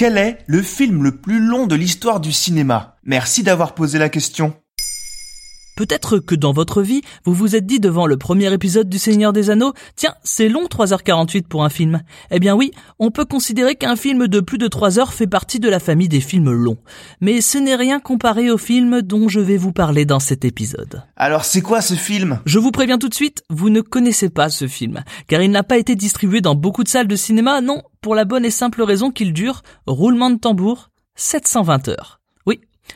Quel 0.00 0.16
est 0.16 0.38
le 0.46 0.62
film 0.62 1.02
le 1.02 1.18
plus 1.18 1.40
long 1.40 1.66
de 1.66 1.74
l'histoire 1.74 2.20
du 2.20 2.32
cinéma? 2.32 2.96
Merci 3.04 3.42
d'avoir 3.42 3.74
posé 3.74 3.98
la 3.98 4.08
question. 4.08 4.54
Peut-être 5.80 6.18
que 6.18 6.34
dans 6.34 6.52
votre 6.52 6.82
vie, 6.82 7.00
vous 7.24 7.32
vous 7.32 7.56
êtes 7.56 7.64
dit 7.64 7.80
devant 7.80 8.04
le 8.04 8.18
premier 8.18 8.52
épisode 8.52 8.90
du 8.90 8.98
Seigneur 8.98 9.32
des 9.32 9.48
Anneaux, 9.48 9.72
tiens, 9.96 10.14
c'est 10.22 10.50
long 10.50 10.66
3h48 10.66 11.44
pour 11.44 11.64
un 11.64 11.70
film. 11.70 12.02
Eh 12.30 12.38
bien 12.38 12.54
oui, 12.54 12.70
on 12.98 13.10
peut 13.10 13.24
considérer 13.24 13.76
qu'un 13.76 13.96
film 13.96 14.28
de 14.28 14.40
plus 14.40 14.58
de 14.58 14.68
3 14.68 14.98
heures 14.98 15.14
fait 15.14 15.26
partie 15.26 15.58
de 15.58 15.70
la 15.70 15.80
famille 15.80 16.10
des 16.10 16.20
films 16.20 16.50
longs. 16.50 16.76
Mais 17.22 17.40
ce 17.40 17.56
n'est 17.56 17.76
rien 17.76 17.98
comparé 17.98 18.50
au 18.50 18.58
film 18.58 19.00
dont 19.00 19.30
je 19.30 19.40
vais 19.40 19.56
vous 19.56 19.72
parler 19.72 20.04
dans 20.04 20.20
cet 20.20 20.44
épisode. 20.44 21.02
Alors 21.16 21.46
c'est 21.46 21.62
quoi 21.62 21.80
ce 21.80 21.94
film? 21.94 22.40
Je 22.44 22.58
vous 22.58 22.72
préviens 22.72 22.98
tout 22.98 23.08
de 23.08 23.14
suite, 23.14 23.42
vous 23.48 23.70
ne 23.70 23.80
connaissez 23.80 24.28
pas 24.28 24.50
ce 24.50 24.68
film, 24.68 25.02
car 25.28 25.40
il 25.40 25.50
n'a 25.50 25.62
pas 25.62 25.78
été 25.78 25.96
distribué 25.96 26.42
dans 26.42 26.56
beaucoup 26.56 26.84
de 26.84 26.90
salles 26.90 27.08
de 27.08 27.16
cinéma, 27.16 27.62
non, 27.62 27.80
pour 28.02 28.14
la 28.14 28.26
bonne 28.26 28.44
et 28.44 28.50
simple 28.50 28.82
raison 28.82 29.10
qu'il 29.10 29.32
dure, 29.32 29.62
roulement 29.86 30.28
de 30.28 30.38
tambour, 30.38 30.90
720 31.14 31.88
heures. 31.88 32.19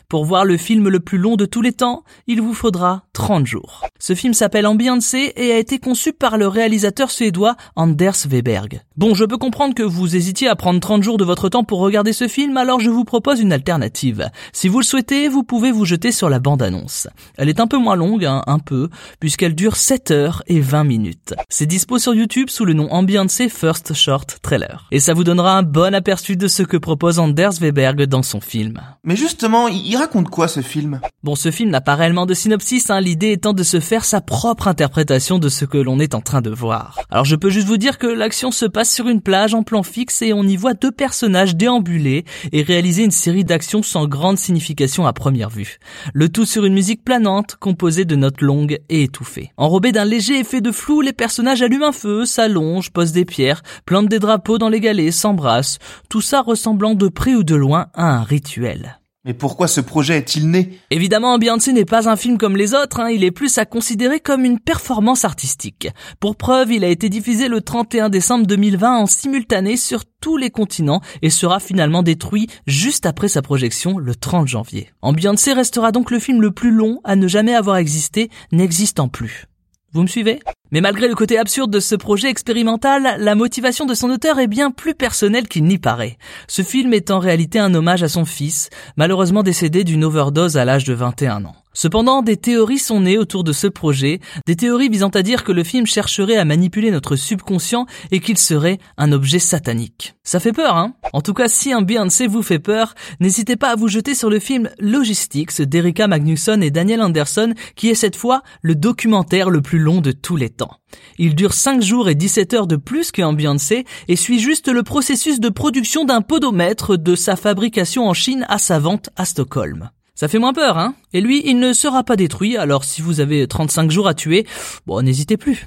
Pour 0.09 0.25
voir 0.25 0.45
le 0.45 0.57
film 0.57 0.89
le 0.89 1.01
plus 1.01 1.19
long 1.19 1.37
de 1.37 1.47
tous 1.47 1.63
les 1.63 1.73
temps, 1.73 2.05
il 2.27 2.41
vous 2.41 2.55
faudra 2.55 3.05
30 3.13 3.47
jours. 3.47 3.83
Ce 3.99 4.15
film 4.15 4.35
s'appelle 4.35 4.67
Ambiance 4.67 5.15
et 5.15 5.53
a 5.53 5.59
été 5.59 5.79
conçu 5.79 6.13
par 6.13 6.37
le 6.37 6.49
réalisateur 6.49 7.11
suédois 7.11 7.57
Anders 7.77 8.27
Weberg. 8.29 8.83
Bon, 8.97 9.15
je 9.15 9.25
peux 9.25 9.39
comprendre 9.39 9.75
que 9.75 9.83
vous 9.83 10.15
hésitiez 10.15 10.49
à 10.49 10.57
prendre 10.57 10.81
30 10.81 11.03
jours 11.03 11.17
de 11.17 11.25
votre 11.25 11.49
temps 11.49 11.65
pour 11.65 11.81
regarder 11.81 12.13
ce 12.13 12.29
film, 12.29 12.57
alors 12.57 12.81
je 12.81 12.91
vous 12.91 13.05
propose 13.05 13.41
une 13.41 13.53
alternative. 13.53 14.31
Si 14.53 14.69
vous 14.69 14.79
le 14.79 14.85
souhaitez, 14.85 15.29
vous 15.29 15.43
pouvez 15.43 15.73
vous 15.73 15.85
jeter 15.85 16.13
sur 16.13 16.29
la 16.29 16.39
bande-annonce. 16.39 17.09
Elle 17.37 17.49
est 17.49 17.61
un 17.61 17.67
peu 17.67 17.79
moins 17.79 17.97
longue, 17.97 18.25
hein, 18.25 18.43
un 18.47 18.59
peu, 18.59 18.89
puisqu'elle 19.21 19.55
dure 19.55 19.77
7 19.77 20.11
heures 20.11 20.43
et 20.47 20.61
20 20.61 20.85
minutes. 20.85 21.35
C'est 21.49 21.67
dispo 21.67 21.99
sur 21.99 22.15
YouTube 22.15 22.51
sous 22.51 22.65
le 22.65 22.73
nom 22.73 22.93
Ambiance 22.93 23.43
First 23.49 23.95
Short 23.95 24.39
Trailer. 24.43 24.87
Et 24.91 25.01
ça 25.01 25.15
vous 25.15 25.25
donnera 25.25 25.57
un 25.57 25.63
bon 25.63 25.95
aperçu 25.95 26.37
de 26.37 26.49
ce 26.49 26.63
que 26.63 26.77
propose 26.77 27.19
Anders 27.19 27.55
Weberg 27.61 28.03
dans 28.05 28.23
son 28.23 28.41
film. 28.41 28.81
Mais 29.03 29.17
justement, 29.17 29.69
raconte 29.97 30.31
quoi 30.31 30.49
ce 30.49 30.61
film? 30.61 31.01
Bon, 31.23 31.37
ce 31.37 31.51
film 31.51 31.71
n'a 31.71 31.81
pas 31.81 31.95
réellement 31.95 32.27
de 32.27 32.35
synopsis, 32.35 32.91
hein, 32.91 33.01
l'idée 33.01 33.33
étant 33.33 33.53
de 33.53 33.63
se 33.63 33.81
faire 33.81 34.05
sa 34.05 34.21
propre 34.21 34.67
interprétation 34.67 35.39
de 35.39 35.49
ce 35.49 35.65
que 35.65 35.79
l'on 35.79 35.99
est 36.01 36.15
en 36.15 36.21
train 36.21 36.41
de 36.41 36.51
voir. 36.51 37.01
Alors 37.11 37.25
je 37.25 37.37
peux 37.37 37.51
juste 37.51 37.67
vous 37.67 37.77
dire 37.77 37.99
que 37.99 38.07
l'action 38.07 38.51
se 38.51 38.65
passe 38.65 38.93
sur 38.93 39.09
une 39.09 39.21
plage 39.21 39.55
en 39.55 39.63
plan 39.63 39.83
fixe 39.83 40.23
et 40.23 40.33
on 40.33 40.43
y 40.43 40.57
voit 40.57 40.75
deux 40.75 40.91
personnages 40.91 41.55
déambuler 41.55 42.25
et 42.53 42.63
réaliser 42.63 43.05
une 43.05 43.11
série 43.11 43.45
d'actions 43.45 43.83
sans 43.83 44.07
grande 44.07 44.39
signification 44.39 45.07
à 45.07 45.13
première 45.13 45.51
vue. 45.51 45.79
Le 46.15 46.29
tout 46.29 46.47
sur 46.47 46.65
une 46.65 46.75
musique 46.75 47.05
planante, 47.05 47.57
composée 47.57 48.07
de 48.07 48.17
notes 48.17 48.41
longues 48.41 48.79
et 48.89 49.03
étouffées. 49.03 49.53
Enrobés 49.57 49.93
d'un 49.93 50.05
léger 50.05 50.41
effet 50.41 50.63
de 50.63 50.73
flou, 50.73 51.03
les 51.03 51.13
personnages 51.13 51.63
allument 51.63 51.89
un 51.89 51.93
feu, 51.93 52.25
s'allongent, 52.25 52.91
posent 52.91 53.13
des 53.13 53.27
pierres, 53.27 53.63
plantent 53.85 54.09
des 54.09 54.19
drapeaux 54.19 54.59
dans 54.59 54.71
les 54.71 54.81
galets, 54.81 55.13
s'embrassent, 55.13 55.79
tout 56.09 56.23
ça 56.23 56.41
ressemblant 56.41 56.95
de 56.95 57.09
près 57.09 57.35
ou 57.35 57.45
de 57.45 57.55
loin 57.55 57.89
à 57.95 58.17
un 58.17 58.23
rituel. 58.23 58.99
Mais 59.25 59.33
pourquoi 59.33 59.69
ce 59.69 59.81
projet 59.81 60.19
est-il 60.19 60.51
né? 60.51 60.79
Évidemment, 60.91 61.39
Beyoncé 61.39 61.73
n'est 61.73 61.87
pas 61.87 62.11
un 62.11 62.17
film 62.17 62.37
comme 62.37 62.59
les 62.59 62.75
autres, 62.75 63.01
hein. 63.01 63.09
il 63.09 63.25
est 63.25 63.31
plus 63.31 63.57
à 63.57 63.65
considérer 63.65 64.21
comme 64.21 64.45
une 64.45 64.61
performance 64.61 65.25
artistique. 65.25 65.89
Pour 66.21 66.37
preuve, 66.37 66.73
il 66.73 66.85
a 66.85 66.89
été 66.89 67.09
diffusé 67.09 67.49
le 67.49 67.63
31 67.63 68.11
décembre 68.11 68.47
2020 68.47 68.99
en 68.99 69.07
simultané 69.07 69.79
sur 69.79 70.05
tous 70.21 70.37
les 70.37 70.51
continents 70.51 71.01
et 71.23 71.31
sera 71.31 71.59
finalement 71.59 72.03
détruit 72.03 72.49
juste 72.67 73.07
après 73.07 73.29
sa 73.29 73.41
projection 73.41 73.97
le 73.97 74.15
30 74.15 74.47
janvier. 74.47 74.91
Beyoncé 75.03 75.55
restera 75.55 75.91
donc 75.91 76.11
le 76.11 76.19
film 76.19 76.43
le 76.43 76.51
plus 76.51 76.71
long 76.71 77.01
à 77.05 77.17
ne 77.17 77.27
jamais 77.27 77.55
avoir 77.55 77.77
existé, 77.77 78.29
n'existant 78.53 79.09
plus. 79.09 79.47
Vous 79.95 80.03
me 80.03 80.09
suivez? 80.09 80.41
Mais 80.75 80.81
malgré 80.81 81.07
le 81.07 81.15
côté 81.15 81.39
absurde 81.39 81.71
de 81.71 81.79
ce 81.79 81.95
projet 81.95 82.29
expérimental, 82.29 83.15
la 83.21 83.37
motivation 83.37 83.87
de 83.87 83.95
son 83.95 84.11
auteur 84.11 84.41
est 84.41 84.49
bien 84.49 84.73
plus 84.73 84.97
personnelle 84.97 85.47
qu'il 85.47 85.63
n'y 85.63 85.79
paraît. 85.79 86.19
Ce 86.49 86.63
film 86.63 86.93
est 86.93 87.13
en 87.13 87.21
réalité 87.21 87.61
un 87.61 87.73
hommage 87.75 88.03
à 88.03 88.09
son 88.09 88.25
fils, 88.25 88.71
malheureusement 88.97 89.45
décédé 89.45 89.85
d'une 89.85 90.03
overdose 90.03 90.57
à 90.57 90.65
l'âge 90.65 90.83
de 90.83 90.93
21 90.93 91.45
ans. 91.45 91.64
Cependant, 91.75 92.23
des 92.23 92.37
théories 92.37 92.79
sont 92.79 93.01
nées 93.01 93.19
autour 93.19 93.45
de 93.45 93.53
ce 93.53 93.67
projet, 93.67 94.21
des 94.47 94.57
théories 94.57 94.89
visant 94.89 95.09
à 95.09 95.23
dire 95.23 95.45
que 95.45 95.53
le 95.53 95.65
film 95.65 95.87
chercherait 95.87 96.37
à 96.37 96.45
manipuler 96.45 96.91
notre 96.91 97.17
subconscient 97.17 97.87
et 98.11 98.21
qu'il 98.21 98.39
serait 98.39 98.79
un 98.97 99.13
objet 99.13 99.41
satanique. 99.41 100.15
Ça 100.23 100.41
fait 100.41 100.53
peur, 100.53 100.77
hein? 100.77 100.95
En 101.13 101.21
tout 101.21 101.35
cas, 101.35 101.49
si 101.49 101.73
un 101.73 101.83
Beyoncé 101.83 102.27
vous 102.27 102.43
fait 102.43 102.59
peur, 102.59 102.95
n'hésitez 103.21 103.57
pas 103.57 103.71
à 103.71 103.77
vous 103.77 103.89
jeter 103.89 104.15
sur 104.15 104.31
le 104.31 104.39
film 104.39 104.71
Logistics 104.79 105.61
d'Erika 105.63 106.07
Magnusson 106.07 106.61
et 106.63 106.71
Daniel 106.71 107.03
Anderson, 107.03 107.53
qui 107.75 107.91
est 107.91 107.95
cette 107.95 108.17
fois 108.17 108.43
le 108.63 108.75
documentaire 108.75 109.51
le 109.51 109.61
plus 109.61 109.79
long 109.81 110.01
de 110.01 110.13
tous 110.13 110.37
les 110.37 110.51
temps. 110.51 110.79
Il 111.19 111.35
dure 111.35 111.55
5 111.55 111.83
jours 111.83 112.09
et 112.09 112.15
17 112.15 112.55
heures 112.55 112.67
de 112.67 112.77
plus 112.77 113.11
qu'un 113.11 113.33
Beyoncé 113.33 113.85
et 114.09 114.17
suit 114.17 114.39
juste 114.39 114.69
le 114.69 114.83
processus 114.83 115.41
de 115.41 115.49
production 115.49 116.05
d'un 116.05 116.23
podomètre 116.23 116.97
de 116.97 117.17
sa 117.17 117.37
fabrication 117.37 118.09
en 118.09 118.15
Chine 118.15 118.47
à 118.49 118.59
sa 118.59 118.79
vente 118.79 119.11
à 119.17 119.25
Stockholm. 119.25 119.91
Ça 120.15 120.29
fait 120.29 120.39
moins 120.39 120.53
peur, 120.53 120.79
hein 120.79 120.95
Et 121.13 121.21
lui, 121.21 121.43
il 121.45 121.59
ne 121.59 121.73
sera 121.73 122.05
pas 122.05 122.15
détruit, 122.15 122.57
alors 122.57 122.85
si 122.85 123.03
vous 123.03 123.21
avez 123.21 123.49
35 123.49 123.91
jours 123.91 124.07
à 124.07 124.15
tuer, 124.15 124.47
bon, 124.87 125.03
n'hésitez 125.03 125.37
plus. 125.37 125.67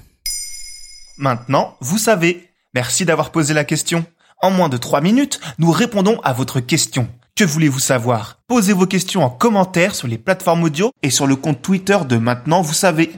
Maintenant, 1.18 1.76
vous 1.82 1.98
savez. 1.98 2.50
Merci 2.74 3.06
d'avoir 3.06 3.32
posé 3.32 3.54
la 3.54 3.66
question. 3.66 4.06
En 4.42 4.52
moins 4.52 4.70
de 4.70 4.78
3 4.78 5.02
minutes, 5.02 5.40
nous 5.58 5.72
répondons 5.72 6.20
à 6.24 6.32
votre 6.32 6.62
question. 6.62 7.10
Que 7.36 7.44
voulez-vous 7.44 7.80
savoir? 7.80 8.40
Posez 8.48 8.72
vos 8.72 8.86
questions 8.86 9.24
en 9.24 9.30
commentaire 9.30 9.96
sur 9.96 10.08
les 10.08 10.18
plateformes 10.18 10.64
audio 10.64 10.92
et 11.04 11.10
sur 11.10 11.28
le 11.28 11.36
compte 11.36 11.62
Twitter 11.62 11.98
de 12.08 12.18
Maintenant, 12.18 12.62
vous 12.62 12.74
savez. 12.74 13.12